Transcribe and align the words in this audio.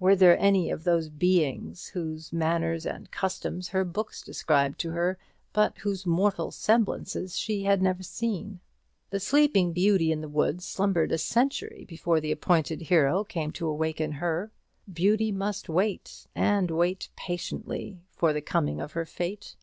Were 0.00 0.16
there 0.16 0.36
any 0.40 0.68
of 0.70 0.82
those 0.82 1.08
Beings 1.08 1.86
whose 1.94 2.32
manners 2.32 2.84
and 2.84 3.08
customs 3.12 3.68
her 3.68 3.84
books 3.84 4.20
described 4.20 4.80
to 4.80 4.90
her, 4.90 5.16
but 5.52 5.78
whose 5.78 6.04
mortal 6.04 6.50
semblances 6.50 7.38
she 7.38 7.62
had 7.62 7.80
never 7.80 8.02
seen? 8.02 8.58
The 9.10 9.20
Sleeping 9.20 9.72
Beauty 9.72 10.10
in 10.10 10.22
the 10.22 10.28
woods 10.28 10.64
slumbered 10.64 11.12
a 11.12 11.18
century 11.18 11.84
before 11.88 12.20
the 12.20 12.32
appointed 12.32 12.80
hero 12.82 13.22
came 13.22 13.52
to 13.52 13.68
awaken 13.68 14.10
her. 14.10 14.50
Beauty 14.92 15.30
must 15.30 15.68
wait, 15.68 16.26
and 16.34 16.68
wait 16.72 17.10
patiently, 17.14 18.00
for 18.10 18.32
the 18.32 18.42
coming 18.42 18.80
of 18.80 18.90
her 18.94 19.04
fate. 19.04 19.54